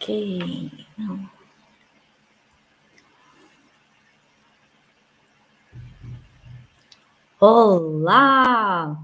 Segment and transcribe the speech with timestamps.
[0.00, 0.70] Ok.
[0.96, 1.28] Não.
[7.38, 8.96] Olá!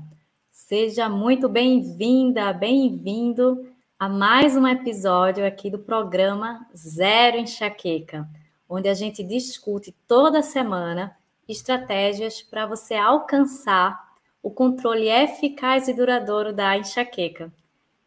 [0.50, 8.26] Seja muito bem-vinda, bem-vindo a mais um episódio aqui do programa Zero Enxaqueca,
[8.66, 11.14] onde a gente discute toda semana
[11.46, 14.02] estratégias para você alcançar
[14.42, 17.52] o controle eficaz e duradouro da enxaqueca.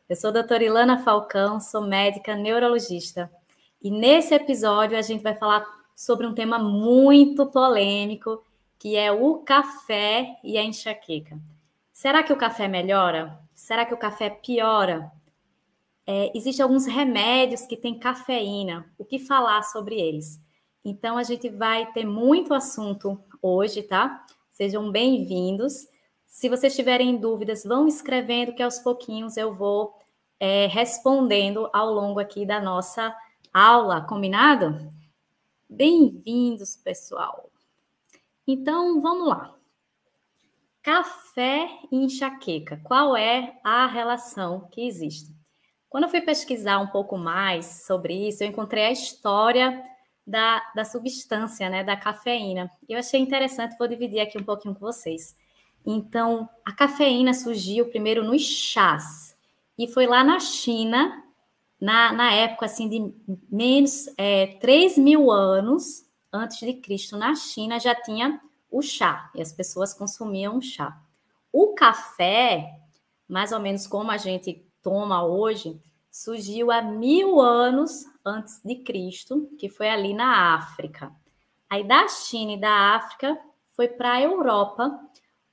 [0.09, 3.31] Eu sou a doutora Ilana Falcão, sou médica neurologista.
[3.79, 5.63] E nesse episódio a gente vai falar
[5.95, 8.43] sobre um tema muito polêmico,
[8.79, 11.39] que é o café e a enxaqueca.
[11.93, 13.39] Será que o café melhora?
[13.53, 15.11] Será que o café piora?
[16.07, 18.91] É, Existem alguns remédios que têm cafeína.
[18.97, 20.41] O que falar sobre eles?
[20.83, 24.25] Então a gente vai ter muito assunto hoje, tá?
[24.49, 25.87] Sejam bem-vindos.
[26.29, 29.95] Se vocês tiverem dúvidas, vão escrevendo que aos pouquinhos eu vou
[30.39, 33.13] é, respondendo ao longo aqui da nossa
[33.51, 34.93] aula, combinado?
[35.67, 37.49] Bem-vindos, pessoal.
[38.47, 39.55] Então, vamos lá.
[40.83, 45.35] Café e enxaqueca, qual é a relação que existe?
[45.89, 49.83] Quando eu fui pesquisar um pouco mais sobre isso, eu encontrei a história
[50.25, 52.69] da, da substância, né, da cafeína.
[52.87, 55.35] Eu achei interessante, vou dividir aqui um pouquinho com vocês.
[55.85, 59.35] Então, a cafeína surgiu primeiro nos chás,
[59.77, 61.23] e foi lá na China,
[61.79, 63.13] na, na época assim de
[63.49, 69.41] menos é, 3 mil anos antes de Cristo, na China já tinha o chá, e
[69.41, 70.95] as pessoas consumiam chá.
[71.51, 72.79] O café,
[73.27, 79.49] mais ou menos como a gente toma hoje, surgiu há mil anos antes de Cristo,
[79.57, 81.11] que foi ali na África.
[81.69, 83.39] Aí da China e da África
[83.71, 84.99] foi para a Europa,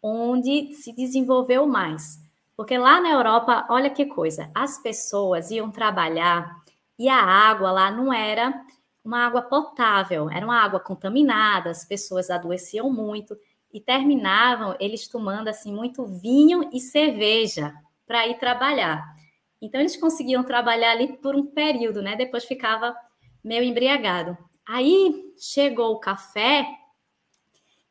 [0.09, 2.21] onde se desenvolveu mais.
[2.57, 6.63] Porque lá na Europa, olha que coisa, as pessoas iam trabalhar
[6.97, 8.55] e a água lá não era
[9.05, 13.37] uma água potável, era uma água contaminada, as pessoas adoeciam muito
[13.73, 17.75] e terminavam eles tomando assim muito vinho e cerveja
[18.07, 19.05] para ir trabalhar.
[19.61, 22.15] Então eles conseguiam trabalhar ali por um período, né?
[22.15, 22.97] Depois ficava
[23.43, 24.39] meio embriagado.
[24.67, 26.65] Aí chegou o café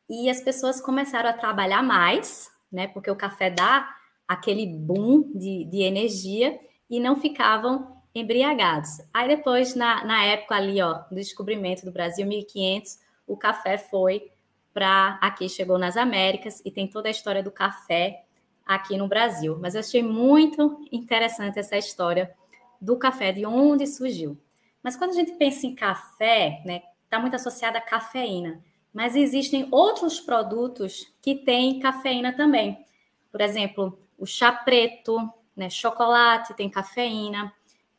[0.08, 2.86] e as pessoas começaram a trabalhar mais, né?
[2.88, 3.88] Porque o café dá
[4.26, 6.58] aquele boom de, de energia
[6.88, 9.00] e não ficavam embriagados.
[9.12, 14.30] Aí depois, na, na época ali, ó, do descobrimento do Brasil, 1500, o café foi
[14.72, 18.24] para aqui, chegou nas Américas e tem toda a história do café
[18.64, 19.58] aqui no Brasil.
[19.60, 22.34] Mas eu achei muito interessante essa história
[22.80, 24.38] do café, de onde surgiu.
[24.82, 28.62] Mas quando a gente pensa em café, né, está muito associada à cafeína.
[28.96, 32.82] Mas existem outros produtos que têm cafeína também.
[33.30, 35.18] Por exemplo, o chá preto,
[35.54, 35.68] né?
[35.68, 37.52] Chocolate tem cafeína,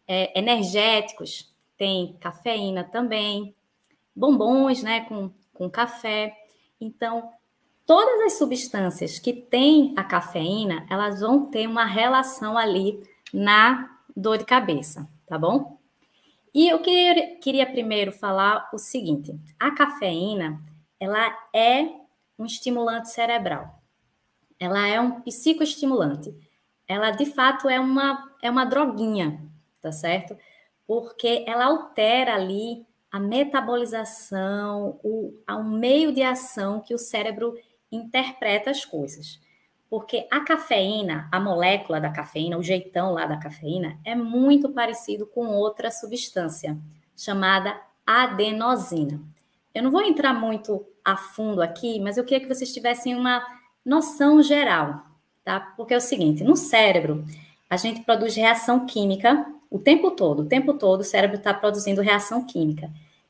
[0.08, 3.54] é, energéticos tem cafeína também,
[4.16, 5.02] bombons, né?
[5.02, 6.36] Com, com café.
[6.82, 7.30] Então,
[7.86, 14.40] todas as substâncias que têm a cafeína, elas vão ter uma relação ali na dor
[14.40, 15.78] de cabeça, tá bom?
[16.56, 20.60] E eu queria, queria primeiro falar o seguinte: a cafeína,
[21.00, 21.90] ela é
[22.38, 23.78] um estimulante cerebral
[24.60, 26.36] ela é um psicoestimulante.
[26.88, 29.42] Ela, de fato, é uma, é uma droguinha,
[29.82, 30.38] tá certo?
[30.86, 37.56] Porque ela altera ali a metabolização, o, o meio de ação que o cérebro
[37.92, 39.40] interpreta as coisas.
[39.90, 45.26] Porque a cafeína, a molécula da cafeína, o jeitão lá da cafeína, é muito parecido
[45.26, 46.78] com outra substância
[47.16, 49.22] chamada adenosina.
[49.78, 53.46] Eu não vou entrar muito a fundo aqui, mas eu queria que vocês tivessem uma
[53.86, 55.06] noção geral,
[55.46, 55.60] tá?
[55.78, 57.24] Porque é o seguinte, no cérebro,
[57.70, 62.02] a gente produz reação química o tempo todo, o tempo todo o cérebro está produzindo
[62.02, 62.90] reação química.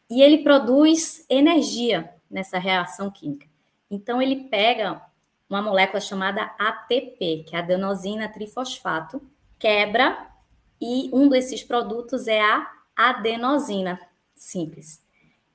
[0.09, 3.45] E ele produz energia nessa reação química.
[3.91, 5.01] Então, ele pega
[5.49, 9.21] uma molécula chamada ATP, que é adenosina trifosfato,
[9.59, 10.27] quebra,
[10.79, 13.99] e um desses produtos é a adenosina,
[14.33, 15.05] simples.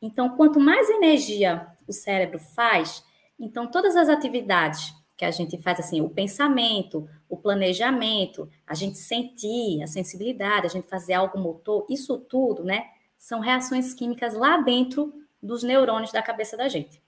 [0.03, 3.05] Então, quanto mais energia o cérebro faz,
[3.39, 8.99] então, todas as atividades que a gente faz, assim, o pensamento, o planejamento, a gente
[8.99, 14.57] sentir, a sensibilidade, a gente fazer algo motor, isso tudo, né, são reações químicas lá
[14.57, 17.01] dentro dos neurônios da cabeça da gente.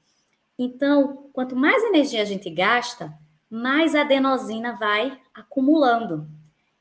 [0.56, 3.12] Então, quanto mais energia a gente gasta,
[3.50, 6.29] mais adenosina vai acumulando.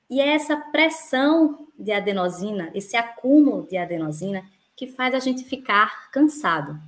[0.10, 4.44] E é essa pressão de adenosina, esse acúmulo de adenosina,
[4.76, 6.80] que faz a gente ficar cansado.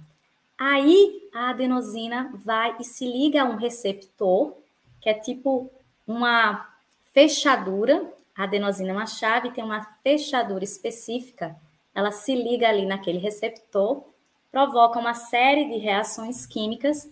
[0.58, 4.56] Aí a adenosina vai e se liga a um receptor,
[5.02, 5.72] que é tipo
[6.08, 6.70] uma
[7.14, 8.14] fechadura.
[8.36, 11.56] A adenosina é uma chave, tem uma fechadura específica
[11.96, 14.04] ela se liga ali naquele receptor,
[14.52, 17.10] provoca uma série de reações químicas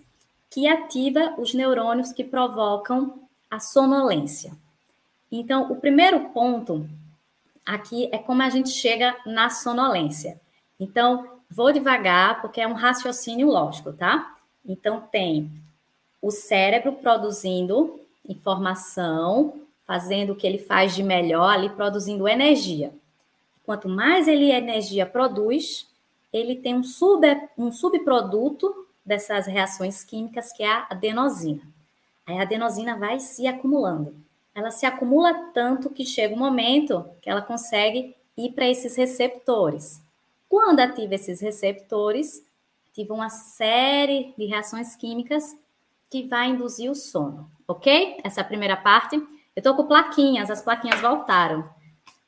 [0.49, 4.51] que ativa os neurônios que provocam a sonolência.
[5.31, 6.87] Então, o primeiro ponto
[7.65, 10.39] aqui é como a gente chega na sonolência.
[10.83, 14.35] Então, vou devagar porque é um raciocínio lógico, tá?
[14.65, 15.49] Então, tem
[16.21, 22.93] o cérebro produzindo informação, fazendo o que ele faz de melhor ali, produzindo energia.
[23.65, 25.87] Quanto mais ele energia produz,
[26.33, 27.25] ele tem um, sub,
[27.57, 31.61] um subproduto dessas reações químicas que é a adenosina.
[32.25, 34.15] Aí a adenosina vai se acumulando.
[34.53, 40.03] Ela se acumula tanto que chega um momento que ela consegue ir para esses receptores.
[40.53, 42.45] Quando ativa esses receptores,
[42.87, 45.57] ativa uma série de reações químicas
[46.11, 48.17] que vai induzir o sono, ok?
[48.23, 49.15] Essa é a primeira parte.
[49.15, 49.25] Eu
[49.57, 51.67] estou com plaquinhas, as plaquinhas voltaram.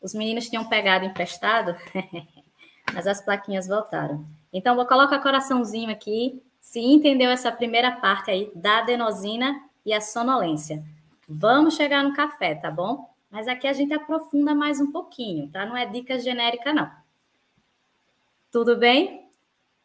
[0.02, 1.76] Os meninos tinham pegado emprestado,
[2.96, 4.26] mas as plaquinhas voltaram.
[4.52, 9.56] Então, vou colocar coraçãozinho aqui, se entendeu essa primeira parte aí da adenosina
[9.86, 10.84] e a sonolência.
[11.30, 13.08] Vamos chegar no café, tá bom?
[13.30, 15.64] Mas aqui a gente aprofunda mais um pouquinho, tá?
[15.64, 17.05] Não é dica genérica, não.
[18.56, 19.30] Tudo bem?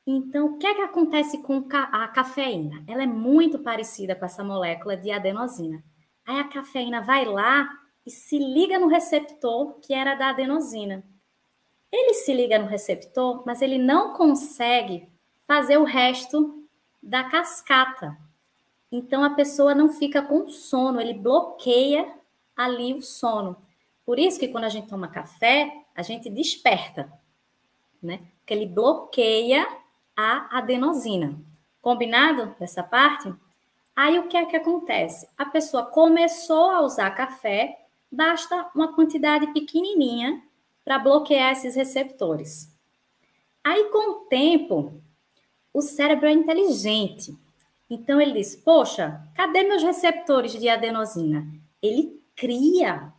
[0.07, 2.85] Então, o que é que acontece com a cafeína?
[2.87, 5.83] Ela é muito parecida com essa molécula de adenosina.
[6.25, 7.69] Aí a cafeína vai lá
[8.07, 11.03] e se liga no receptor que era da adenosina.
[11.91, 15.09] Ele se liga no receptor, mas ele não consegue
[15.49, 16.65] fazer o resto
[17.03, 18.17] da cascata.
[18.93, 22.09] Então a pessoa não fica com sono, ele bloqueia
[22.55, 23.57] ali o sono.
[24.07, 27.13] Por isso que quando a gente toma café, a gente desperta,
[28.03, 28.21] né?
[28.39, 29.67] Porque ele bloqueia
[30.17, 31.39] a adenosina.
[31.81, 33.33] Combinado dessa parte?
[33.95, 35.29] Aí o que é que acontece?
[35.37, 40.43] A pessoa começou a usar café, basta uma quantidade pequenininha
[40.85, 42.71] para bloquear esses receptores.
[43.63, 45.01] Aí, com o tempo,
[45.73, 47.37] o cérebro é inteligente.
[47.89, 51.47] Então, ele diz: Poxa, cadê meus receptores de adenosina?
[51.83, 53.13] Ele cria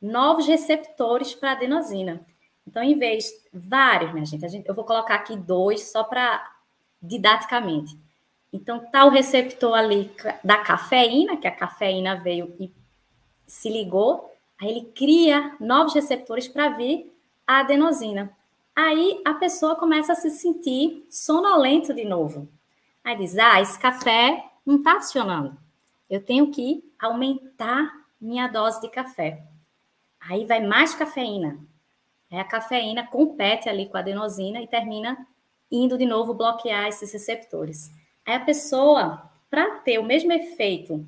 [0.00, 2.26] novos receptores para adenosina.
[2.66, 6.54] Então, em vez vários, minha gente, gente eu vou colocar aqui dois só para
[7.00, 7.96] didaticamente.
[8.52, 10.10] Então, tá o receptor ali
[10.42, 12.72] da cafeína, que a cafeína veio e
[13.46, 17.12] se ligou, aí ele cria novos receptores para vir
[17.46, 18.30] a adenosina.
[18.74, 22.48] Aí a pessoa começa a se sentir sonolento de novo.
[23.02, 25.56] Aí diz: Ah, esse café não está funcionando.
[26.10, 27.90] Eu tenho que aumentar
[28.20, 29.42] minha dose de café.
[30.20, 31.58] Aí vai mais cafeína.
[32.30, 35.26] Aí a cafeína compete ali com a adenosina e termina
[35.70, 37.92] indo de novo bloquear esses receptores.
[38.24, 41.06] Aí a pessoa, para ter o mesmo efeito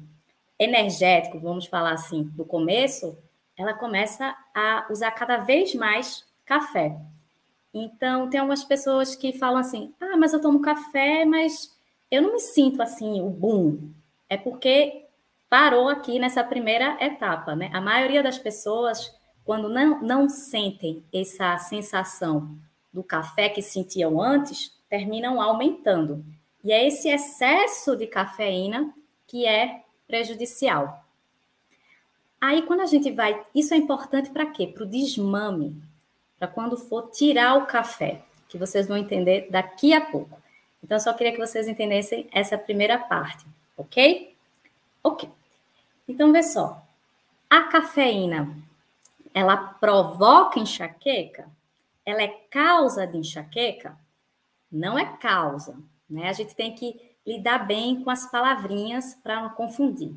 [0.59, 3.17] energético, vamos falar assim, do começo,
[3.57, 6.97] ela começa a usar cada vez mais café.
[7.73, 11.77] Então, tem algumas pessoas que falam assim: ah, mas eu tomo café, mas
[12.11, 13.91] eu não me sinto assim, o boom.
[14.29, 15.05] É porque
[15.49, 17.71] parou aqui nessa primeira etapa, né?
[17.73, 19.15] A maioria das pessoas,
[19.49, 22.55] quando não, não sentem essa sensação
[22.93, 26.23] do café que sentiam antes, terminam aumentando.
[26.63, 28.93] E é esse excesso de cafeína
[29.27, 31.03] que é prejudicial.
[32.39, 33.43] Aí, quando a gente vai.
[33.55, 34.67] Isso é importante para quê?
[34.67, 35.83] Para o desmame.
[36.39, 40.39] Para quando for tirar o café, que vocês vão entender daqui a pouco.
[40.85, 43.47] Então, só queria que vocês entendessem essa primeira parte,
[43.79, 44.37] ok?
[45.03, 45.27] Ok.
[46.07, 46.87] Então, vê só.
[47.49, 48.68] A cafeína,
[49.39, 51.49] ela provoca enxaqueca?
[52.05, 53.97] Ela é causa de enxaqueca?
[54.71, 55.77] Não é causa,
[56.09, 56.29] né?
[56.29, 60.15] A gente tem que lidar bem com as palavrinhas para não confundir.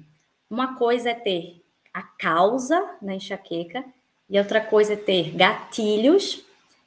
[0.50, 1.64] Uma coisa é ter
[1.94, 3.84] a causa da enxaqueca,
[4.30, 6.46] e outra coisa é ter gatilhos,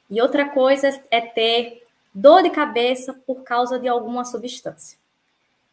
[0.09, 4.97] e outra coisa é ter dor de cabeça por causa de alguma substância.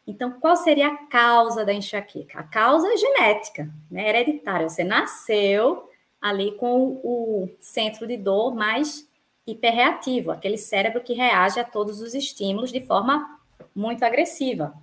[0.05, 2.39] Então, qual seria a causa da enxaqueca?
[2.39, 4.69] A causa é genética, né, hereditária.
[4.69, 5.89] Você nasceu
[6.23, 9.05] ali com o centro de dor mais
[9.45, 13.41] hiperreativo, aquele cérebro que reage a todos os estímulos de forma
[13.75, 14.73] muito agressiva.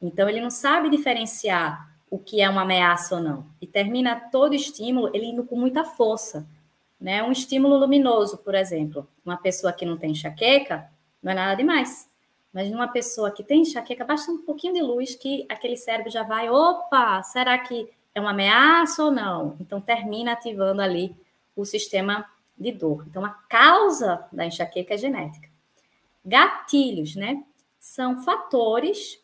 [0.00, 3.46] Então, ele não sabe diferenciar o que é uma ameaça ou não.
[3.60, 6.46] E termina todo estímulo ele indo com muita força.
[7.00, 7.24] Né?
[7.24, 9.08] Um estímulo luminoso, por exemplo.
[9.24, 10.88] Uma pessoa que não tem enxaqueca,
[11.20, 12.08] não é nada demais.
[12.52, 16.22] Mas numa pessoa que tem enxaqueca, basta um pouquinho de luz que aquele cérebro já
[16.22, 19.56] vai, opa, será que é uma ameaça ou não?
[19.60, 21.16] Então termina ativando ali
[21.56, 23.04] o sistema de dor.
[23.08, 25.48] Então a causa da enxaqueca é genética.
[26.24, 27.42] Gatilhos, né?
[27.78, 29.20] São fatores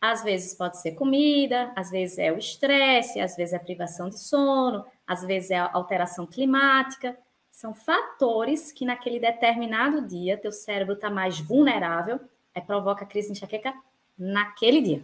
[0.00, 4.08] às vezes pode ser comida, às vezes é o estresse, às vezes é a privação
[4.08, 7.16] de sono, às vezes é a alteração climática.
[7.50, 12.20] São fatores que naquele determinado dia teu cérebro está mais vulnerável,
[12.54, 13.74] aí provoca crise de enxaqueca
[14.18, 15.02] naquele dia.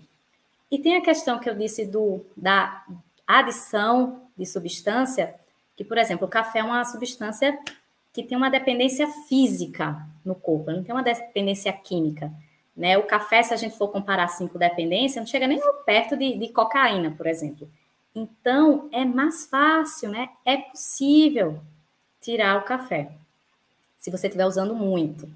[0.70, 2.84] E tem a questão que eu disse do da
[3.38, 5.34] adição de substância,
[5.76, 7.58] que, por exemplo, o café é uma substância
[8.12, 12.32] que tem uma dependência física no corpo, não tem uma dependência química.
[12.76, 12.96] Né?
[12.96, 16.36] O café, se a gente for comparar assim com dependência, não chega nem perto de,
[16.36, 17.68] de cocaína, por exemplo.
[18.14, 20.28] Então, é mais fácil, né?
[20.44, 21.60] É possível
[22.20, 23.10] tirar o café,
[23.98, 25.28] se você estiver usando muito.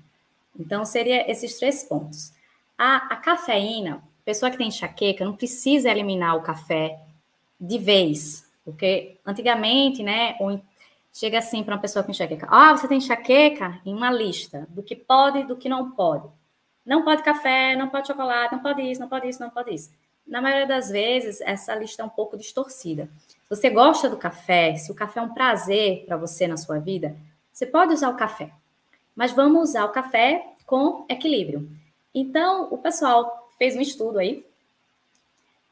[0.58, 2.32] Então, seria esses três pontos.
[2.76, 6.98] A, a cafeína, pessoa que tem enxaqueca, não precisa eliminar o café
[7.60, 10.36] de vez, porque antigamente, né,
[11.12, 13.80] chega assim para uma pessoa com enxaqueca, ah, você tem enxaqueca?
[13.84, 16.28] Em uma lista do que pode e do que não pode.
[16.84, 19.90] Não pode café, não pode chocolate, não pode isso, não pode isso, não pode isso.
[20.26, 23.08] Na maioria das vezes, essa lista é um pouco distorcida.
[23.48, 27.16] Você gosta do café, se o café é um prazer para você na sua vida,
[27.52, 28.50] você pode usar o café.
[29.14, 31.68] Mas vamos usar o café com equilíbrio.
[32.12, 34.44] Então, o pessoal fez um estudo aí,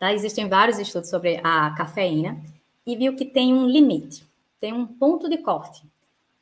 [0.04, 0.12] tá?
[0.12, 2.36] Existem vários estudos sobre a cafeína
[2.86, 4.28] e viu que tem um limite,
[4.60, 5.82] tem um ponto de corte,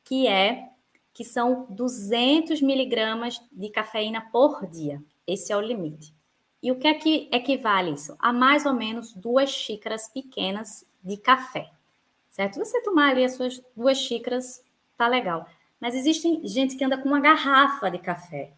[0.03, 0.67] que é
[1.13, 5.01] que são 200 miligramas de cafeína por dia.
[5.25, 6.13] Esse é o limite.
[6.61, 8.17] E o que é que equivale isso?
[8.19, 11.69] A mais ou menos duas xícaras pequenas de café,
[12.31, 12.59] certo?
[12.59, 14.61] Você tomar ali as suas duas xícaras,
[14.97, 15.47] tá legal.
[15.79, 18.51] Mas existe gente que anda com uma garrafa de café,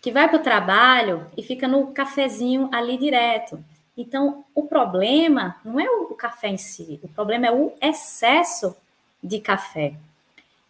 [0.00, 3.64] que vai para o trabalho e fica no cafezinho ali direto.
[3.96, 8.76] Então, o problema não é o café em si, o problema é o excesso
[9.22, 9.94] de café.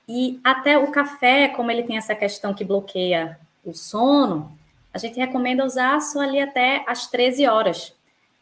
[0.08, 4.56] E até o café, como ele tem essa questão que bloqueia o sono,
[4.92, 7.94] a gente recomenda usar só ali até as 13 horas,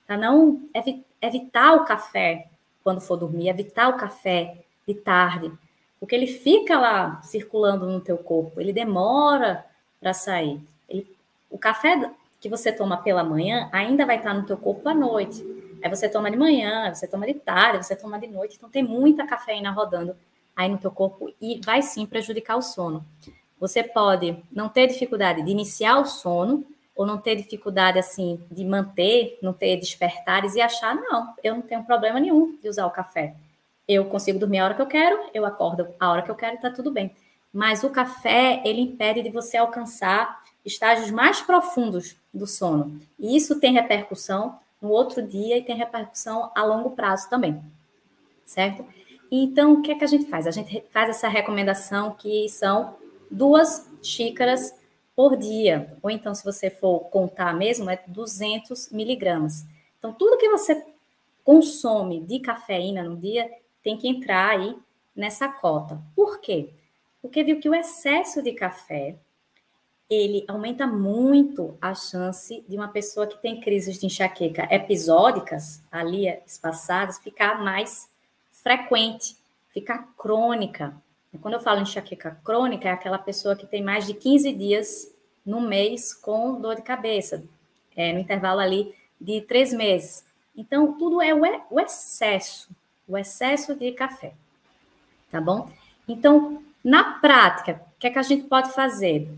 [0.07, 2.47] para não evi evitar o café
[2.83, 4.57] quando for dormir, evitar o café
[4.89, 5.53] de tarde,
[6.01, 9.65] porque ele fica lá circulando no teu corpo, ele demora
[10.01, 10.59] para sair.
[10.89, 11.07] Ele,
[11.51, 12.11] o café
[12.41, 15.45] que você toma pela manhã ainda vai estar no teu corpo à noite.
[15.83, 18.83] Aí você toma de manhã, você toma de tarde, você toma de noite, então tem
[18.83, 20.17] muita cafeína rodando
[20.57, 23.05] aí no teu corpo e vai sim prejudicar o sono.
[23.59, 28.65] Você pode não ter dificuldade de iniciar o sono ou não ter dificuldade assim de
[28.65, 32.91] manter, não ter despertares e achar não, eu não tenho problema nenhum de usar o
[32.91, 33.35] café.
[33.87, 36.57] Eu consigo dormir a hora que eu quero, eu acordo a hora que eu quero
[36.57, 37.15] e tá tudo bem.
[37.53, 43.01] Mas o café, ele impede de você alcançar estágios mais profundos do sono.
[43.19, 47.61] E isso tem repercussão no outro dia e tem repercussão a longo prazo também.
[48.45, 48.85] Certo?
[49.31, 50.47] Então, o que é que a gente faz?
[50.47, 52.97] A gente faz essa recomendação que são
[53.31, 54.75] duas xícaras
[55.15, 55.97] por dia.
[56.03, 59.65] Ou então, se você for contar mesmo, é 200 miligramas.
[59.99, 60.85] Então, tudo que você
[61.45, 63.51] consome de cafeína no dia
[63.83, 64.77] tem que entrar aí
[65.15, 66.01] nessa cota.
[66.17, 66.71] Por quê?
[67.23, 69.17] Porque viu que o excesso de café
[70.11, 76.27] ele aumenta muito a chance de uma pessoa que tem crises de enxaqueca episódicas, ali
[76.45, 78.11] espaçadas, ficar mais
[78.51, 79.37] frequente,
[79.73, 81.01] ficar crônica.
[81.41, 85.15] Quando eu falo enxaqueca crônica, é aquela pessoa que tem mais de 15 dias
[85.47, 87.45] no mês com dor de cabeça,
[87.97, 90.25] é, no intervalo ali de três meses.
[90.57, 92.69] Então, tudo é o excesso,
[93.07, 94.35] o excesso de café,
[95.31, 95.71] tá bom?
[96.09, 99.31] Então, na prática, o que é que a gente pode fazer?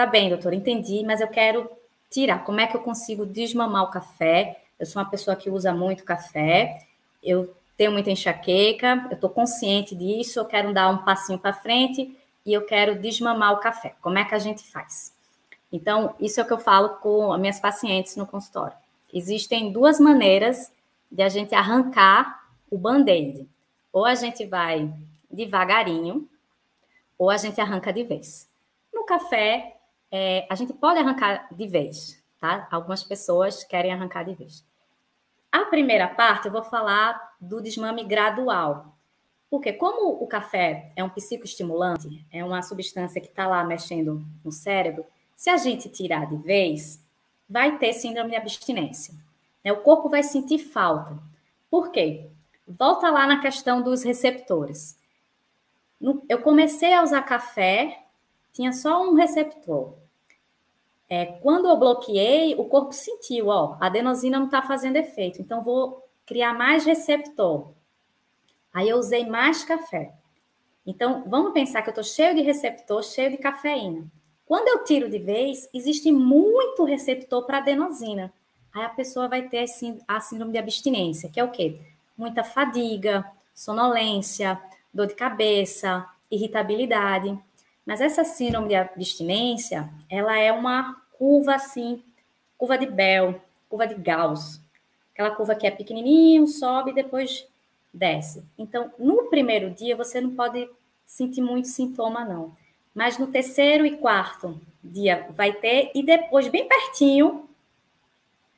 [0.00, 1.70] Tá bem, doutor, entendi, mas eu quero
[2.08, 2.42] tirar.
[2.42, 4.62] Como é que eu consigo desmamar o café?
[4.78, 6.86] Eu sou uma pessoa que usa muito café,
[7.22, 12.16] eu tenho muita enxaqueca, eu estou consciente disso, eu quero dar um passinho para frente
[12.46, 13.94] e eu quero desmamar o café.
[14.00, 15.14] Como é que a gente faz?
[15.70, 18.78] Então, isso é o que eu falo com as minhas pacientes no consultório.
[19.12, 20.72] Existem duas maneiras
[21.12, 23.46] de a gente arrancar o band-aid.
[23.92, 24.90] Ou a gente vai
[25.30, 26.26] devagarinho,
[27.18, 28.48] ou a gente arranca de vez.
[28.94, 29.76] No café,
[30.10, 32.66] é, a gente pode arrancar de vez, tá?
[32.70, 34.64] Algumas pessoas querem arrancar de vez.
[35.52, 38.96] A primeira parte eu vou falar do desmame gradual.
[39.50, 44.52] Porque como o café é um psicoestimulante, é uma substância que está lá mexendo no
[44.52, 47.04] cérebro, se a gente tirar de vez,
[47.48, 49.12] vai ter síndrome de abstinência.
[49.64, 49.72] Né?
[49.72, 51.18] O corpo vai sentir falta.
[51.68, 52.28] Por quê?
[52.68, 54.96] Volta lá na questão dos receptores.
[56.28, 58.04] Eu comecei a usar café,
[58.52, 59.94] tinha só um receptor.
[61.12, 65.60] É, quando eu bloqueei, o corpo sentiu, ó, a adenosina não está fazendo efeito, então
[65.60, 67.72] vou criar mais receptor.
[68.72, 70.14] Aí eu usei mais café.
[70.86, 74.06] Então, vamos pensar que eu estou cheio de receptor, cheio de cafeína.
[74.46, 78.32] Quando eu tiro de vez, existe muito receptor para adenosina.
[78.72, 79.64] Aí a pessoa vai ter
[80.06, 81.80] a síndrome de abstinência, que é o quê?
[82.16, 84.60] Muita fadiga, sonolência,
[84.94, 87.36] dor de cabeça, irritabilidade.
[87.84, 92.02] Mas essa síndrome de abstinência, ela é uma curva assim,
[92.56, 94.58] curva de Bell, curva de Gauss.
[95.12, 97.46] Aquela curva que é pequenininho, sobe e depois
[97.92, 98.42] desce.
[98.56, 100.66] Então, no primeiro dia, você não pode
[101.04, 102.56] sentir muito sintoma, não.
[102.94, 107.46] Mas no terceiro e quarto dia vai ter, e depois, bem pertinho,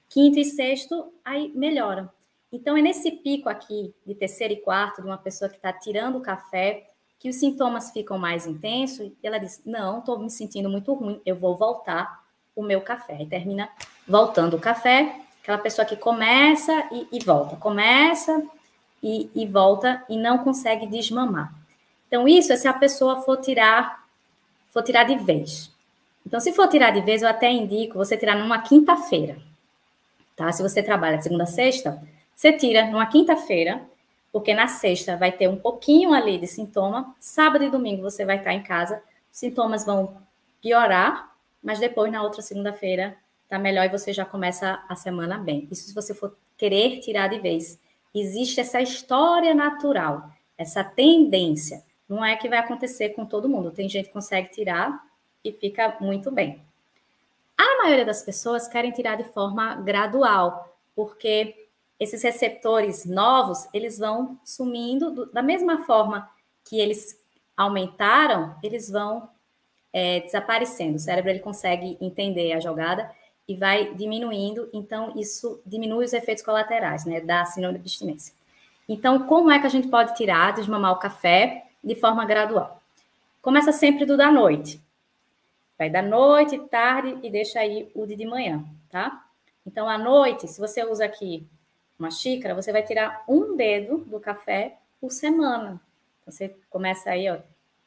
[0.08, 2.08] quinto e sexto, aí melhora.
[2.52, 6.18] Então, é nesse pico aqui, de terceiro e quarto, de uma pessoa que está tirando
[6.18, 6.88] o café,
[7.18, 11.20] que os sintomas ficam mais intensos, e ela diz: Não, estou me sentindo muito ruim,
[11.26, 12.21] eu vou voltar
[12.54, 13.20] o meu café.
[13.20, 13.68] E termina
[14.06, 18.42] voltando o café, aquela pessoa que começa e, e volta, começa
[19.02, 21.52] e, e volta e não consegue desmamar.
[22.06, 24.04] Então, isso é se a pessoa for tirar,
[24.68, 25.72] for tirar de vez.
[26.26, 29.38] Então, se for tirar de vez, eu até indico você tirar numa quinta-feira.
[30.36, 30.52] Tá?
[30.52, 32.02] Se você trabalha de segunda a sexta,
[32.34, 33.82] você tira numa quinta-feira,
[34.30, 37.14] porque na sexta vai ter um pouquinho ali de sintoma.
[37.18, 40.16] Sábado e domingo você vai estar em casa, sintomas vão
[40.60, 41.31] piorar,
[41.62, 43.16] mas depois na outra segunda-feira
[43.48, 45.68] tá melhor e você já começa a semana bem.
[45.70, 47.78] Isso se você for querer tirar de vez.
[48.14, 51.82] Existe essa história natural, essa tendência.
[52.08, 53.70] Não é que vai acontecer com todo mundo.
[53.70, 55.02] Tem gente que consegue tirar
[55.44, 56.62] e fica muito bem.
[57.56, 64.38] A maioria das pessoas querem tirar de forma gradual, porque esses receptores novos, eles vão
[64.44, 66.28] sumindo do, da mesma forma
[66.64, 67.20] que eles
[67.56, 69.28] aumentaram, eles vão
[69.92, 70.96] é, desaparecendo.
[70.96, 73.10] O cérebro ele consegue entender a jogada
[73.46, 78.34] e vai diminuindo, então isso diminui os efeitos colaterais, né, da síndrome de abstinência.
[78.88, 82.80] Então, como é que a gente pode tirar, desmamar o café de forma gradual?
[83.40, 84.80] Começa sempre do da noite.
[85.78, 89.24] Vai da noite, tarde e deixa aí o de, de manhã, tá?
[89.66, 91.46] Então, à noite, se você usa aqui
[91.98, 95.80] uma xícara, você vai tirar um dedo do café por semana.
[96.26, 97.38] Você começa aí, ó,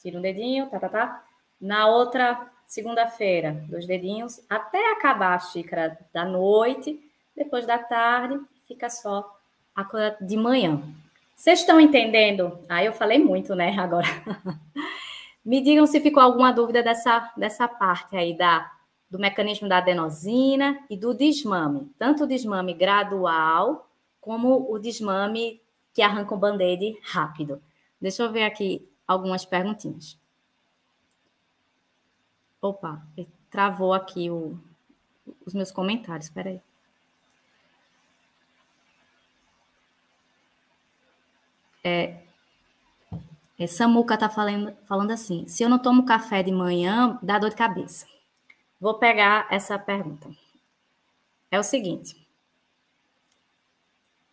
[0.01, 1.24] tira um dedinho, tá, tá, tá.
[1.59, 6.99] Na outra segunda-feira, dois dedinhos, até acabar a xícara da noite,
[7.35, 9.37] depois da tarde, fica só
[9.75, 10.81] a coisa de manhã.
[11.35, 12.59] Vocês estão entendendo?
[12.69, 14.07] Ah, eu falei muito, né, agora.
[15.43, 18.71] Me digam se ficou alguma dúvida dessa, dessa parte aí da,
[19.09, 21.91] do mecanismo da adenosina e do desmame.
[21.99, 23.87] Tanto o desmame gradual
[24.19, 25.61] como o desmame
[25.93, 27.61] que arranca o band-aid rápido.
[28.01, 30.17] Deixa eu ver aqui algumas perguntinhas.
[32.65, 32.99] Opa,
[33.51, 34.59] travou aqui o,
[35.45, 36.61] os meus comentários, espera aí.
[41.83, 42.23] É,
[43.59, 47.51] é, Samuca está falando, falando assim: se eu não tomo café de manhã, dá dor
[47.51, 48.07] de cabeça.
[48.81, 50.27] Vou pegar essa pergunta.
[51.51, 52.27] É o seguinte: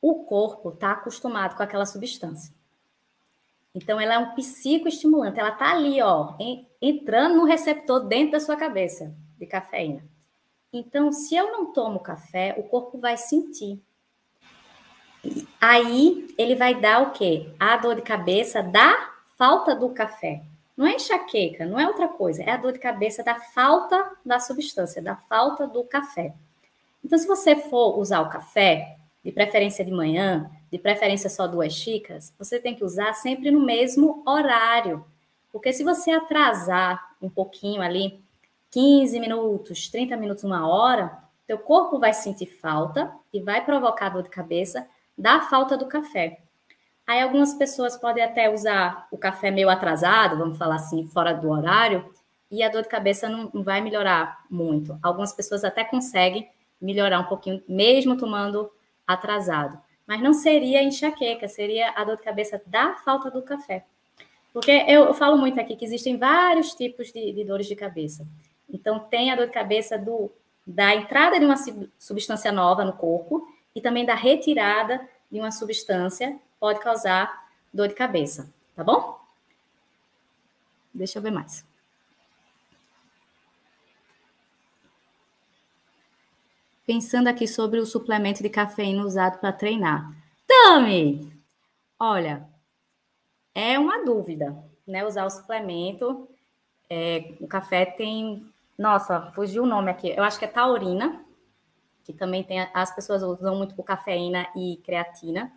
[0.00, 2.54] o corpo está acostumado com aquela substância.
[3.74, 5.40] Então, ela é um psicoestimulante.
[5.40, 6.34] Ela está ali, ó,
[6.80, 10.04] entrando no receptor dentro da sua cabeça de cafeína.
[10.72, 13.80] Então, se eu não tomo café, o corpo vai sentir.
[15.60, 17.52] Aí, ele vai dar o quê?
[17.58, 20.42] A dor de cabeça da falta do café.
[20.76, 22.42] Não é enxaqueca, não é outra coisa.
[22.42, 26.34] É a dor de cabeça da falta da substância, da falta do café.
[27.04, 31.74] Então, se você for usar o café, de preferência de manhã, de preferência só duas
[31.74, 35.04] xícaras, você tem que usar sempre no mesmo horário.
[35.52, 38.24] Porque se você atrasar um pouquinho ali,
[38.70, 41.14] 15 minutos, 30 minutos, uma hora,
[41.46, 46.40] teu corpo vai sentir falta e vai provocar dor de cabeça da falta do café.
[47.06, 51.50] Aí algumas pessoas podem até usar o café meio atrasado, vamos falar assim, fora do
[51.50, 52.10] horário,
[52.50, 54.98] e a dor de cabeça não, não vai melhorar muito.
[55.02, 56.48] Algumas pessoas até conseguem
[56.80, 58.70] melhorar um pouquinho, mesmo tomando
[59.06, 59.78] atrasado.
[60.06, 63.84] Mas não seria enxaqueca, seria a dor de cabeça da falta do café.
[64.52, 68.26] Porque eu, eu falo muito aqui que existem vários tipos de, de, dores de cabeça.
[68.68, 70.30] Então, tem a dor de cabeça do,
[70.66, 71.56] da entrada de uma
[71.98, 77.94] substância nova no corpo e também da retirada de uma substância pode causar dor de
[77.94, 79.18] cabeça, tá bom?
[80.92, 81.64] Deixa eu ver mais.
[86.92, 90.14] Pensando aqui sobre o suplemento de cafeína usado para treinar.
[90.46, 91.32] Tami,
[91.98, 92.46] olha,
[93.54, 94.54] é uma dúvida,
[94.86, 95.02] né?
[95.06, 96.28] Usar o suplemento.
[96.90, 98.46] É, o café tem.
[98.76, 100.10] Nossa, fugiu o nome aqui.
[100.10, 101.24] Eu acho que é taurina,
[102.04, 102.60] que também tem.
[102.74, 105.50] As pessoas usam muito por cafeína e creatina.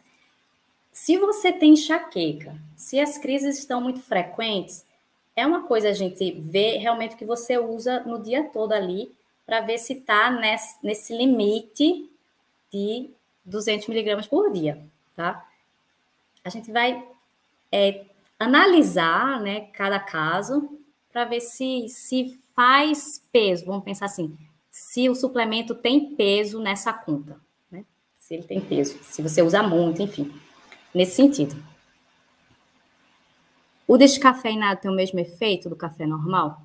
[0.90, 4.86] Se você tem enxaqueca, se as crises estão muito frequentes,
[5.36, 9.14] é uma coisa a gente ver realmente o que você usa no dia todo ali
[9.46, 12.10] para ver se está nesse, nesse limite
[12.72, 13.10] de
[13.46, 14.84] 200 miligramas por dia,
[15.16, 15.48] tá?
[16.44, 17.08] A gente vai
[17.72, 18.06] é,
[18.40, 20.80] analisar, né, cada caso
[21.12, 23.66] para ver se se faz peso.
[23.66, 24.38] Vamos pensar assim,
[24.72, 27.40] se o suplemento tem peso nessa conta,
[27.72, 27.86] né?
[28.18, 30.34] Se ele tem peso, se você usa muito, enfim,
[30.94, 31.56] nesse sentido.
[33.88, 36.64] O descafeinado tem o mesmo efeito do café normal?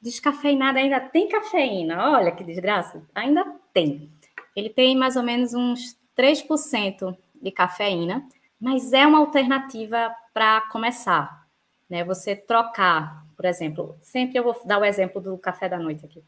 [0.00, 4.10] Descafeinado ainda tem cafeína, olha que desgraça, ainda tem.
[4.56, 8.24] Ele tem mais ou menos uns 3% de cafeína,
[8.58, 11.46] mas é uma alternativa para começar,
[11.88, 12.02] né?
[12.04, 16.22] Você trocar, por exemplo, sempre eu vou dar o exemplo do café da noite aqui.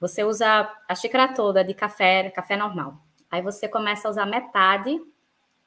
[0.00, 2.98] Você usa a xícara toda de café, café normal.
[3.30, 5.00] Aí você começa a usar metade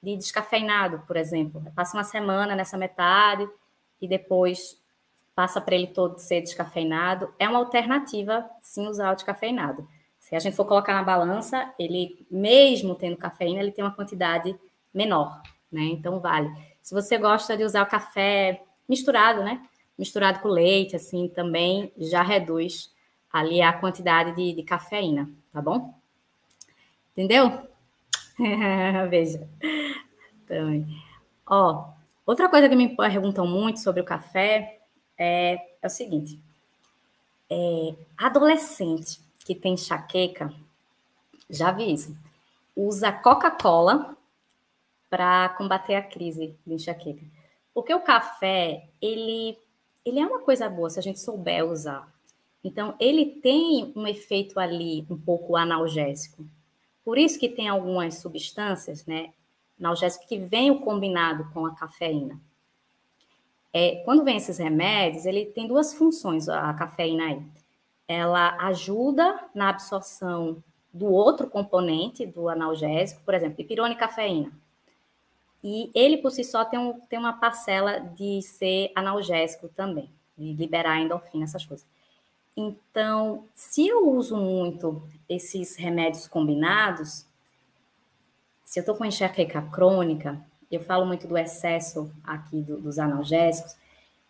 [0.02, 1.62] de descafeinado, por exemplo.
[1.76, 3.48] Passa uma semana nessa metade,
[4.02, 4.81] e depois
[5.42, 9.88] passa para ele todo ser descafeinado, é uma alternativa, sim, usar o descafeinado.
[10.20, 14.56] Se a gente for colocar na balança, ele, mesmo tendo cafeína, ele tem uma quantidade
[14.94, 15.82] menor, né?
[15.82, 16.48] Então, vale.
[16.80, 19.64] Se você gosta de usar o café misturado, né?
[19.98, 22.94] Misturado com leite, assim, também já reduz
[23.34, 25.92] ali a quantidade de, de cafeína, tá bom?
[27.14, 27.68] Entendeu?
[29.10, 29.50] Veja.
[30.46, 30.86] Também.
[31.48, 31.94] Ó,
[32.32, 34.81] Outra coisa que me perguntam muito sobre o café
[35.22, 36.40] é, é o seguinte:
[37.48, 40.52] é, adolescente que tem enxaqueca,
[41.48, 42.18] já vi isso,
[42.76, 44.18] usa Coca-Cola
[45.10, 47.24] para combater a crise de enxaqueca.
[47.74, 49.58] Porque o café, ele,
[50.04, 52.12] ele é uma coisa boa se a gente souber usar.
[52.64, 56.46] Então, ele tem um efeito ali um pouco analgésico.
[57.04, 59.34] Por isso que tem algumas substâncias, né?
[59.80, 62.40] analgésico que vem combinado com a cafeína.
[63.74, 67.42] É, quando vem esses remédios, ele tem duas funções, a cafeína aí.
[68.08, 70.62] Ela ajuda na absorção
[70.94, 74.52] do outro componente do analgésico, por exemplo, pipirona e cafeína.
[75.64, 80.54] E ele, por si só, tem, um, tem uma parcela de ser analgésico também, de
[80.54, 81.86] liberar endorfina, essas coisas.
[82.58, 87.26] Então, se eu uso muito esses remédios combinados,
[88.66, 93.76] se eu estou com enxaqueca crônica, eu falo muito do excesso aqui do, dos analgésicos,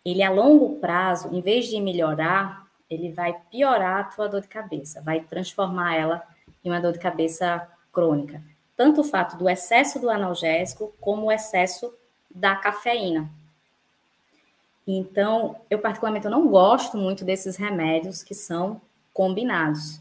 [0.04, 4.48] ele a longo prazo, em vez de melhorar, ele vai piorar a tua dor de
[4.48, 6.22] cabeça, vai transformar ela
[6.64, 8.42] em uma dor de cabeça crônica.
[8.76, 11.94] Tanto o fato do excesso do analgésico como o excesso
[12.34, 13.30] da cafeína.
[14.86, 18.80] Então, eu particularmente eu não gosto muito desses remédios que são
[19.12, 20.00] combinados,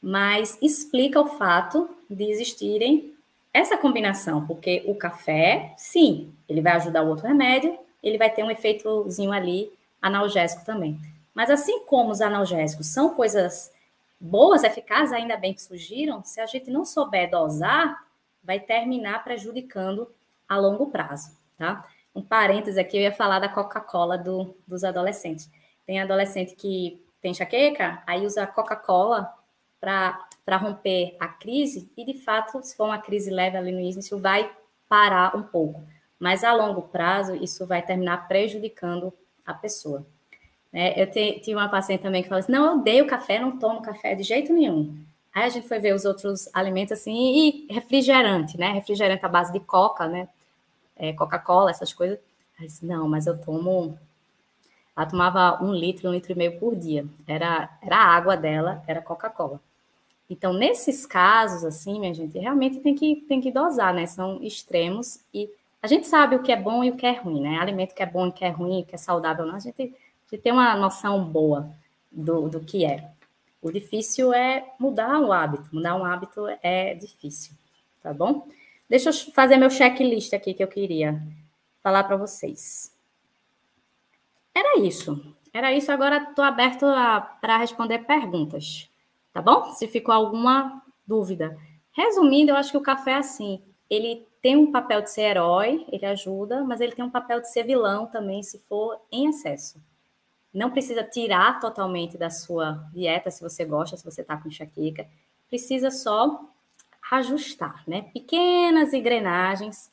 [0.00, 3.12] mas explica o fato de existirem
[3.52, 8.42] essa combinação, porque o café, sim, ele vai ajudar o outro remédio, ele vai ter
[8.42, 10.98] um efeitozinho ali analgésico também.
[11.34, 13.72] Mas assim como os analgésicos são coisas
[14.18, 18.04] boas, eficazes, ainda bem que surgiram, se a gente não souber dosar,
[18.42, 20.08] vai terminar prejudicando
[20.48, 21.84] a longo prazo, tá?
[22.14, 25.50] Um parêntese aqui, eu ia falar da Coca-Cola do, dos adolescentes.
[25.86, 29.32] Tem adolescente que tem enxaqueca, aí usa Coca-Cola
[29.82, 34.16] para romper a crise, e de fato, se for uma crise leve ali no início,
[34.16, 34.48] vai
[34.88, 35.82] parar um pouco.
[36.20, 39.12] Mas a longo prazo, isso vai terminar prejudicando
[39.44, 40.06] a pessoa.
[40.72, 43.82] É, eu tive uma paciente também que falou assim: não, eu odeio café, não tomo
[43.82, 45.04] café de jeito nenhum.
[45.34, 48.70] Aí a gente foi ver os outros alimentos assim, e refrigerante, né?
[48.72, 50.28] Refrigerante à base de coca, né?
[50.94, 52.18] É, Coca-Cola, essas coisas.
[52.58, 53.98] Aí disse, não, mas eu tomo.
[54.96, 57.04] Ela tomava um litro, um litro e meio por dia.
[57.26, 59.60] Era, era a água dela, era Coca-Cola.
[60.28, 64.06] Então, nesses casos, assim, minha gente, realmente tem que, tem que dosar, né?
[64.06, 65.50] São extremos e
[65.82, 67.58] a gente sabe o que é bom e o que é ruim, né?
[67.58, 69.56] Alimento que é bom e que é ruim, que é saudável, não.
[69.56, 71.68] A gente, a gente tem uma noção boa
[72.10, 73.10] do, do que é.
[73.60, 75.68] O difícil é mudar um hábito.
[75.72, 77.52] Mudar um hábito é difícil,
[78.02, 78.46] tá bom?
[78.88, 81.20] Deixa eu fazer meu checklist aqui que eu queria
[81.82, 82.92] falar para vocês.
[84.54, 85.34] Era isso.
[85.52, 85.90] Era isso.
[85.90, 86.86] Agora estou aberto
[87.40, 88.88] para responder perguntas
[89.32, 89.72] tá bom?
[89.72, 91.58] Se ficou alguma dúvida.
[91.92, 95.86] Resumindo, eu acho que o café é assim, ele tem um papel de ser herói,
[95.90, 99.80] ele ajuda, mas ele tem um papel de ser vilão também, se for em excesso.
[100.52, 105.08] Não precisa tirar totalmente da sua dieta, se você gosta, se você está com enxaqueca.
[105.48, 106.40] Precisa só
[107.10, 108.02] ajustar, né?
[108.12, 109.90] Pequenas engrenagens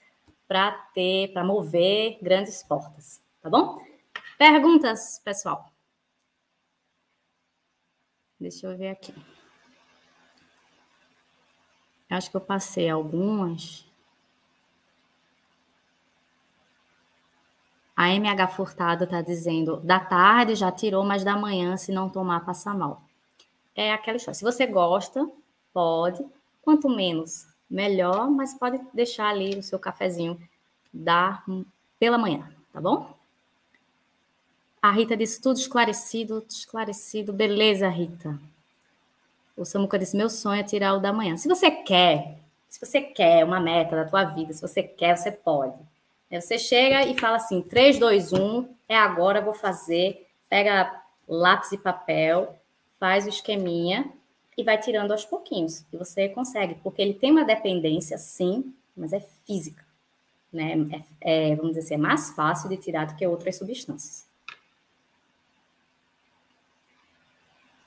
[0.47, 3.78] para ter, para mover grandes portas, tá bom?
[4.38, 5.69] Perguntas, pessoal?
[8.39, 9.13] Deixa eu ver aqui.
[12.10, 13.86] Acho que eu passei algumas.
[17.95, 22.45] A MH Furtado está dizendo: da tarde já tirou, mas da manhã, se não tomar,
[22.45, 23.04] passa mal.
[23.75, 24.36] É aquela história.
[24.36, 25.30] Se você gosta,
[25.73, 26.25] pode.
[26.62, 30.39] Quanto menos, melhor, mas pode deixar ali o seu cafezinho
[30.93, 31.43] da,
[31.99, 33.18] pela manhã, tá bom?
[34.81, 37.33] A Rita disse tudo esclarecido, esclarecido.
[37.33, 38.39] Beleza, Rita.
[39.57, 41.35] O Samuca disse: meu sonho é tirar o da manhã.
[41.35, 42.37] Se você quer,
[42.69, 45.75] se você quer uma meta da tua vida, se você quer, você pode.
[46.31, 50.25] Você chega e fala assim: 3, 2, 1, é agora, vou fazer.
[50.47, 52.55] Pega lápis e papel,
[52.97, 54.09] faz o esqueminha
[54.57, 55.85] e vai tirando aos pouquinhos.
[55.91, 59.83] E você consegue, porque ele tem uma dependência, sim, mas é física.
[60.51, 60.73] Né?
[61.21, 64.28] É, é, vamos dizer assim, é mais fácil de tirar do que outras substâncias.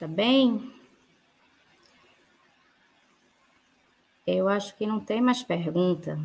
[0.02, 0.68] Tá bem?
[4.26, 6.18] Eu acho que não tem mais pergunta.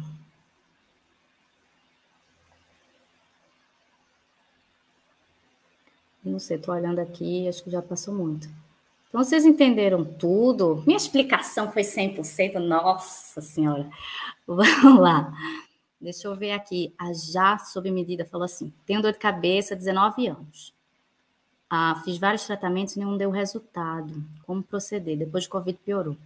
[6.24, 8.50] Não sei, estou olhando aqui, acho que já passou muito.
[9.10, 10.82] Então, vocês entenderam tudo?
[10.88, 12.58] Minha explicação foi 100%?
[12.58, 13.88] Nossa Senhora!
[14.48, 15.32] Vamos lá.
[16.02, 16.96] Deixa eu ver aqui.
[16.98, 20.77] A Já Sob Medida falou assim: tenho dor de cabeça, 19 anos.
[21.70, 24.24] Ah, fiz vários tratamentos e nenhum deu resultado.
[24.46, 25.18] Como proceder?
[25.18, 26.18] Depois de Covid piorou.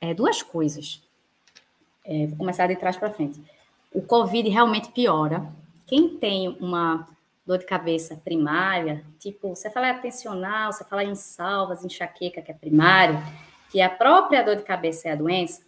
[0.00, 1.02] É, duas coisas.
[2.04, 3.40] É, vou começar de trás para frente.
[3.92, 5.52] O Covid realmente piora.
[5.86, 7.06] Quem tem uma
[7.46, 12.54] dor de cabeça primária, tipo, você fala atencional, você fala em salvas, enxaqueca, que é
[12.54, 13.18] primário,
[13.70, 15.62] que a própria dor de cabeça é a doença,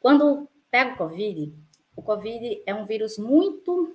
[0.00, 1.52] quando pega o Covid,
[1.96, 3.94] o Covid é um vírus muito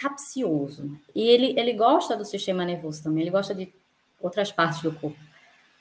[0.00, 0.98] capcioso.
[1.14, 3.70] E ele, ele gosta do sistema nervoso também, ele gosta de
[4.18, 5.18] outras partes do corpo.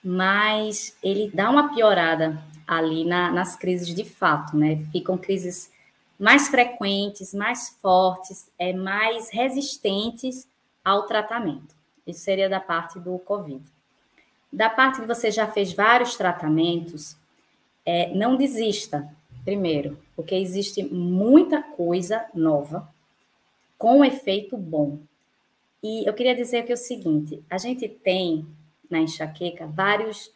[0.03, 4.85] Mas ele dá uma piorada ali na, nas crises de fato, né?
[4.91, 5.71] Ficam crises
[6.19, 10.47] mais frequentes, mais fortes, é, mais resistentes
[10.83, 11.73] ao tratamento.
[12.05, 13.61] Isso seria da parte do COVID.
[14.51, 17.17] Da parte que você já fez vários tratamentos,
[17.85, 19.07] é, não desista,
[19.45, 22.87] primeiro, porque existe muita coisa nova
[23.79, 24.99] com efeito bom.
[25.81, 28.45] E eu queria dizer que é o seguinte: a gente tem
[28.89, 30.31] na enxaqueca vários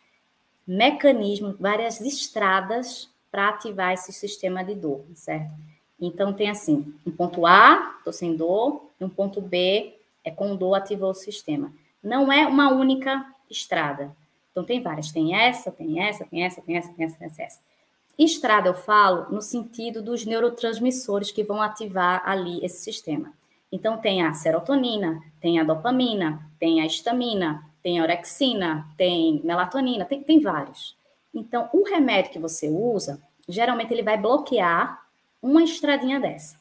[0.66, 5.52] mecanismos, várias estradas para ativar esse sistema de dor, certo?
[6.00, 10.56] Então tem assim, um ponto A, estou sem dor, e um ponto B é com
[10.56, 11.74] dor ativou o sistema.
[12.02, 14.16] Não é uma única estrada.
[14.52, 17.36] Então tem várias, tem essa, tem essa, tem essa, tem essa, tem essa, tem essa.
[17.36, 17.73] Tem essa.
[18.18, 23.34] Estrada eu falo no sentido dos neurotransmissores que vão ativar ali esse sistema.
[23.72, 30.06] Então tem a serotonina, tem a dopamina, tem a histamina, tem a orexina, tem melatonina,
[30.06, 30.96] tem, tem vários.
[31.34, 35.04] Então, o remédio que você usa, geralmente ele vai bloquear
[35.42, 36.56] uma estradinha dessa.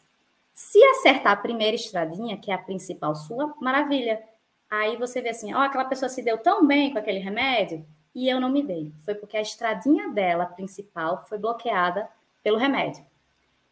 [0.55, 4.23] Se acertar a primeira estradinha, que é a principal sua, maravilha.
[4.71, 7.85] Aí você vê assim, ó, oh, aquela pessoa se deu tão bem com aquele remédio,
[8.14, 8.92] e eu não me dei.
[9.05, 12.09] Foi porque a estradinha dela principal foi bloqueada
[12.42, 13.05] pelo remédio.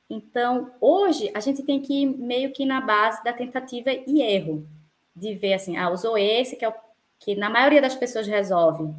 [0.09, 4.67] Então, hoje, a gente tem que ir meio que na base da tentativa e erro,
[5.15, 6.75] de ver assim, ah, usou esse, que é o
[7.19, 8.93] que na maioria das pessoas resolve.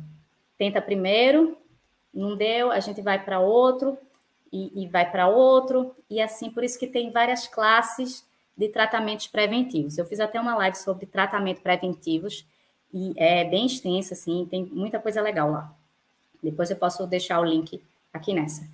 [0.58, 1.58] Tenta primeiro,
[2.14, 3.98] não deu, a gente vai para outro,
[4.52, 8.26] e, e vai para outro, e assim, por isso que tem várias classes
[8.56, 9.98] de tratamentos preventivos.
[9.98, 12.46] Eu fiz até uma live sobre tratamento preventivos,
[12.94, 15.74] e é bem extensa, assim, tem muita coisa legal lá.
[16.42, 17.82] Depois eu posso deixar o link
[18.14, 18.68] aqui nessa.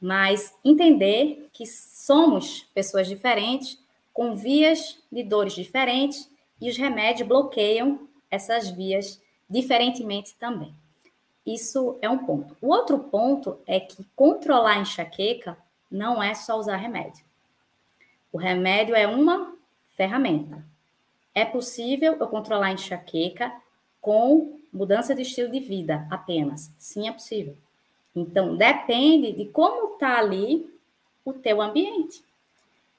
[0.00, 3.78] Mas entender que somos pessoas diferentes,
[4.12, 10.74] com vias de dores diferentes, e os remédios bloqueiam essas vias diferentemente também.
[11.46, 12.56] Isso é um ponto.
[12.60, 15.58] O outro ponto é que controlar a enxaqueca
[15.90, 17.24] não é só usar remédio.
[18.32, 19.54] O remédio é uma
[19.96, 20.64] ferramenta.
[21.34, 23.52] É possível eu controlar a enxaqueca
[24.04, 26.70] com mudança de estilo de vida apenas.
[26.76, 27.56] Sim, é possível.
[28.14, 30.70] Então, depende de como está ali
[31.24, 32.22] o teu ambiente,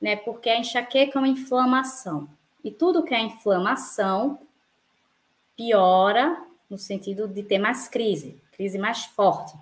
[0.02, 0.15] né?
[0.15, 2.28] Porque a enxaqueca é uma inflamação.
[2.63, 4.39] E tudo que é inflamação
[5.56, 9.56] piora no sentido de ter mais crise, crise mais forte.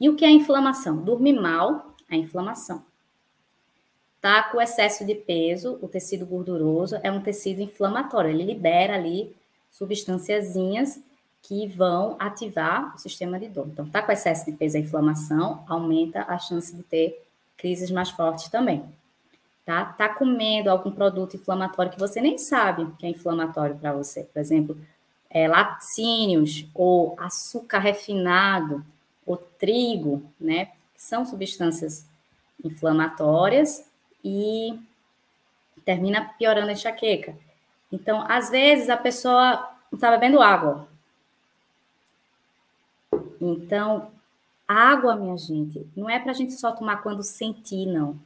[0.00, 0.96] E o que é inflamação?
[0.96, 2.84] Dormir mal, a inflamação.
[4.20, 9.32] Tá com excesso de peso, o tecido gorduroso é um tecido inflamatório, ele libera ali
[9.78, 11.00] substânciazinhas
[11.42, 13.68] que vão ativar o sistema de dor.
[13.68, 17.22] Então, tá com excesso de peso, a inflamação aumenta a chance de ter
[17.56, 18.84] crises mais fortes também.
[19.64, 19.84] Tá?
[19.84, 24.24] Tá comendo algum produto inflamatório que você nem sabe que é inflamatório para você.
[24.24, 24.78] Por exemplo,
[25.28, 28.84] é, laticínios ou açúcar refinado
[29.24, 30.70] ou trigo, né?
[30.96, 32.06] São substâncias
[32.64, 33.84] inflamatórias
[34.24, 34.78] e
[35.84, 37.36] termina piorando a enxaqueca.
[37.92, 40.88] Então, às vezes, a pessoa não está bebendo água.
[43.40, 44.10] Então,
[44.66, 48.18] água, minha gente, não é para a gente só tomar quando sentir, não.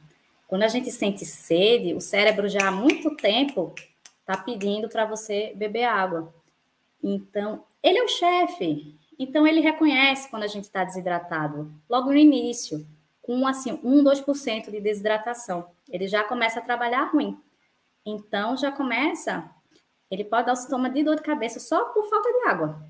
[0.47, 3.73] Quando a gente sente sede, o cérebro já há muito tempo
[4.25, 6.33] tá pedindo para você beber água.
[7.03, 8.95] Então, ele é o chefe.
[9.17, 12.85] Então, ele reconhece quando a gente está desidratado, logo no início,
[13.21, 15.67] com assim, 1, 2% de desidratação.
[15.89, 17.37] Ele já começa a trabalhar ruim.
[18.05, 19.49] Então, já começa,
[20.09, 22.81] ele pode dar o sintoma de dor de cabeça só por falta de água.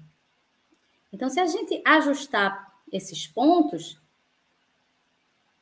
[1.12, 4.00] Então, se a gente ajustar esses pontos,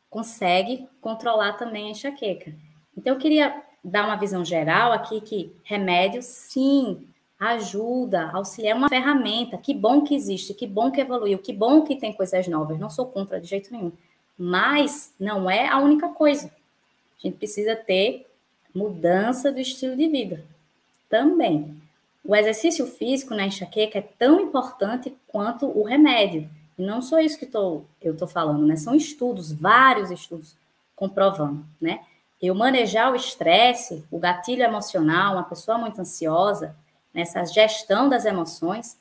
[0.10, 2.54] consegue controlar também a enxaqueca.
[2.96, 7.08] Então, eu queria dar uma visão geral aqui que remédio, sim,
[7.40, 9.58] ajuda, auxilia, é uma ferramenta.
[9.58, 12.78] Que bom que existe, que bom que evoluiu, que bom que tem coisas novas.
[12.78, 13.94] Não sou contra de jeito nenhum.
[14.38, 16.48] Mas não é a única coisa.
[16.48, 18.29] A gente precisa ter
[18.74, 20.46] mudança do estilo de vida
[21.10, 21.82] também.
[22.24, 26.50] O exercício físico na enxaqueca é tão importante quanto o remédio.
[26.78, 28.76] E não só isso que tô, eu estou falando, né?
[28.76, 30.56] São estudos, vários estudos
[30.96, 32.02] comprovando, né?
[32.42, 36.76] Eu manejar o estresse, o gatilho emocional, uma pessoa muito ansiosa,
[37.14, 38.98] nessa gestão das emoções,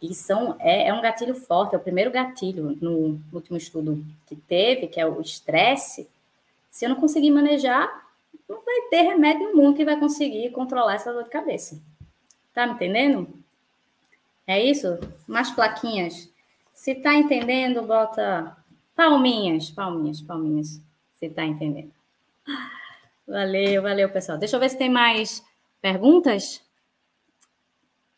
[0.00, 4.36] e são, é, é um gatilho forte, é o primeiro gatilho no último estudo que
[4.36, 6.08] teve, que é o estresse.
[6.70, 8.03] Se eu não conseguir manejar,
[8.48, 11.80] não vai ter remédio mundo que vai conseguir controlar essa dor de cabeça.
[12.52, 13.28] Tá me entendendo?
[14.46, 14.98] É isso?
[15.26, 16.30] Mais plaquinhas.
[16.72, 18.56] Se tá entendendo, bota
[18.94, 20.80] palminhas, palminhas, palminhas.
[21.14, 21.92] Se tá entendendo.
[23.26, 24.36] Valeu, valeu, pessoal.
[24.36, 25.42] Deixa eu ver se tem mais
[25.80, 26.62] perguntas.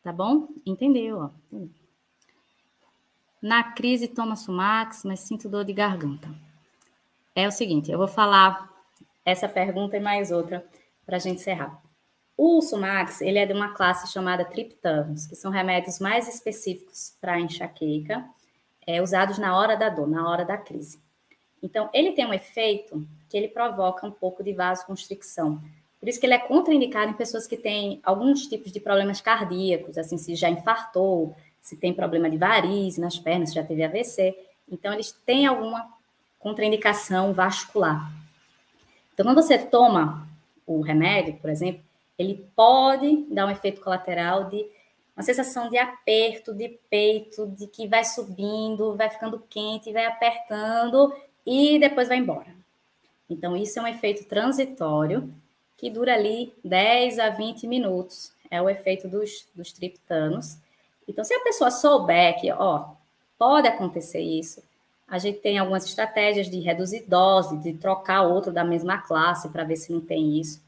[0.03, 0.49] Tá bom?
[0.65, 1.31] Entendeu, ó.
[3.41, 6.29] Na crise toma Sumax, mas sinto dor de garganta.
[7.35, 8.76] É o seguinte, eu vou falar
[9.27, 10.65] essa pergunta e mais outra
[11.05, 11.83] para a gente encerrar.
[12.39, 17.41] O Sumax, ele é de uma classe chamada triptanos, que são remédios mais específicos para
[17.41, 18.25] enxaqueca,
[18.87, 21.01] é, usados na hora da dor, na hora da crise.
[21.63, 25.61] Então, ele tem um efeito que ele provoca um pouco de vasoconstricção.
[25.99, 29.99] Por isso que ele é contraindicado em pessoas que têm alguns tipos de problemas cardíacos,
[29.99, 34.37] assim, se já infartou, se tem problema de varize nas pernas, se já teve AVC.
[34.71, 35.91] Então, eles têm alguma
[36.39, 38.13] contraindicação vascular.
[39.17, 40.29] Então, quando você toma
[40.67, 41.83] o remédio, por exemplo,
[42.19, 44.67] ele pode dar um efeito colateral de
[45.17, 51.17] uma sensação de aperto de peito, de que vai subindo, vai ficando quente, vai apertando
[51.47, 52.55] e depois vai embora.
[53.29, 55.33] Então, isso é um efeito transitório
[55.79, 58.35] que dura ali 10 a 20 minutos.
[58.51, 60.59] É o efeito dos, dos triptanos.
[61.09, 62.91] Então, se a pessoa souber que, ó,
[63.39, 64.63] pode acontecer isso,
[65.09, 69.65] a gente tem algumas estratégias de reduzir dose, de trocar outro da mesma classe para
[69.65, 70.61] ver se não tem isso.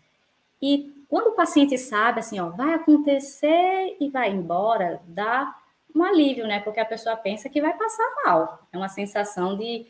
[0.63, 5.57] E quando o paciente sabe assim, ó, vai acontecer e vai embora, dá
[5.95, 6.61] um alívio, né?
[6.61, 8.61] Porque a pessoa pensa que vai passar mal.
[8.73, 9.87] É uma sensação de,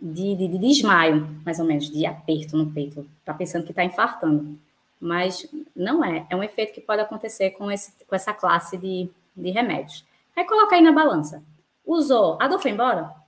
[0.00, 3.08] de, de, de desmaio, mais ou menos, de aperto no peito.
[3.24, 4.56] Tá pensando que está infartando.
[5.00, 6.26] Mas não é.
[6.30, 10.04] É um efeito que pode acontecer com, esse, com essa classe de, de remédios.
[10.36, 11.42] Aí coloca aí na balança.
[11.84, 13.23] Usou, a dor foi embora?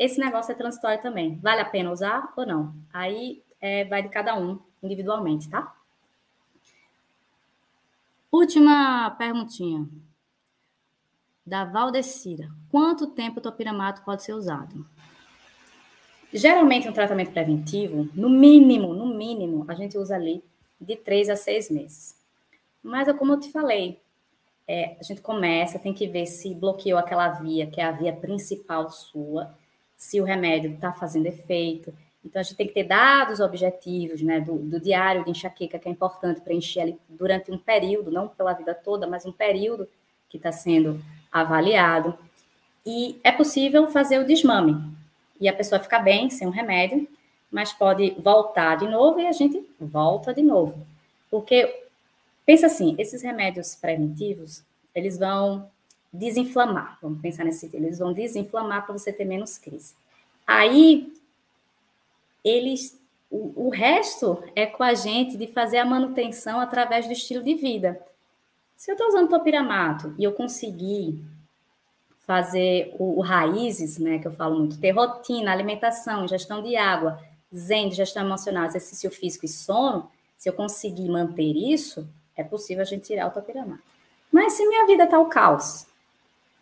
[0.00, 1.36] Esse negócio é transitório também.
[1.42, 2.74] Vale a pena usar ou não?
[2.90, 5.76] Aí é, vai de cada um individualmente, tá?
[8.32, 9.86] Última perguntinha.
[11.44, 12.48] Da Valdecira.
[12.70, 14.86] Quanto tempo o topiramato pode ser usado?
[16.32, 20.42] Geralmente, um tratamento preventivo, no mínimo, no mínimo, a gente usa ali
[20.80, 22.16] de três a seis meses.
[22.82, 24.00] Mas, é como eu te falei,
[24.66, 28.14] é, a gente começa, tem que ver se bloqueou aquela via, que é a via
[28.14, 29.54] principal sua,
[30.00, 31.92] se o remédio está fazendo efeito.
[32.24, 35.86] Então, a gente tem que ter dados objetivos, né, do, do diário de enxaqueca, que
[35.86, 39.86] é importante preencher ali durante um período, não pela vida toda, mas um período
[40.26, 42.18] que está sendo avaliado.
[42.84, 44.82] E é possível fazer o desmame.
[45.38, 47.06] E a pessoa fica bem sem o remédio,
[47.50, 50.78] mas pode voltar de novo e a gente volta de novo.
[51.30, 51.84] Porque,
[52.46, 55.68] pensa assim, esses remédios preventivos, eles vão
[56.12, 56.98] desinflamar.
[57.00, 57.84] Vamos pensar nesse sentido.
[57.84, 59.94] Eles vão desinflamar para você ter menos crise.
[60.46, 61.12] Aí,
[62.44, 62.98] eles,
[63.30, 67.54] o, o resto é com a gente de fazer a manutenção através do estilo de
[67.54, 68.00] vida.
[68.76, 71.22] Se eu estou usando topiramato e eu conseguir
[72.20, 77.20] fazer o, o, raízes, né, que eu falo muito, ter rotina, alimentação, gestão de água,
[77.54, 82.86] zen, gestão emocional, exercício físico e sono, se eu conseguir manter isso, é possível a
[82.86, 83.82] gente tirar o topiramato.
[84.32, 85.86] Mas se minha vida está o caos,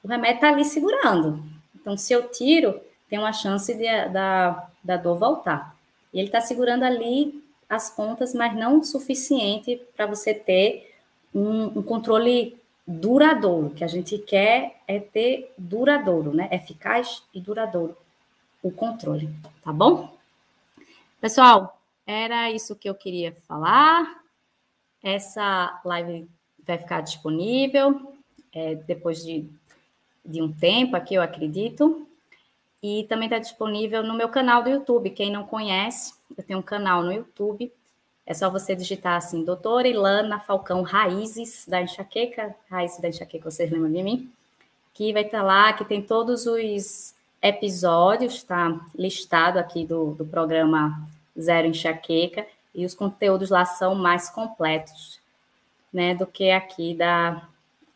[0.03, 1.43] o remédio está ali segurando.
[1.75, 5.77] Então, se eu tiro, tem uma chance de, da, da dor voltar.
[6.13, 10.95] E ele está segurando ali as pontas, mas não o suficiente para você ter
[11.35, 13.67] um, um, controle duradouro.
[13.67, 16.49] O que a gente quer é ter duradouro, né?
[16.51, 17.97] Eficaz e duradouro
[18.63, 19.29] o controle,
[19.63, 20.17] tá bom?
[21.21, 24.23] Pessoal, era isso que eu queria falar.
[25.03, 26.29] essa live
[26.67, 28.15] vai ficar disponível
[28.53, 29.49] é, depois de,
[30.29, 32.07] de um tempo aqui, eu acredito.
[32.83, 35.11] E também está disponível no meu canal do YouTube.
[35.11, 37.73] Quem não conhece, eu tenho um canal no YouTube.
[38.25, 43.71] É só você digitar assim, doutora Ilana Falcão Raízes da Enxaqueca, Raízes da Enxaqueca, vocês
[43.71, 44.31] lembram de mim?
[44.93, 50.27] Que vai estar tá lá, que tem todos os episódios, está listado aqui do, do
[50.27, 51.09] programa
[51.41, 55.21] Zero Enxaqueca, e os conteúdos lá são mais completos,
[55.91, 57.49] né, do que aqui da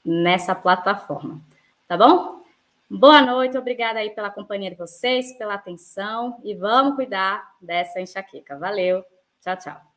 [0.05, 1.41] nessa plataforma.
[1.93, 2.41] Tá bom?
[2.89, 8.59] Boa noite, obrigada aí pela companhia de vocês, pela atenção e vamos cuidar dessa enxaqueca.
[8.59, 9.05] Valeu,
[9.43, 9.92] tchau, tchau.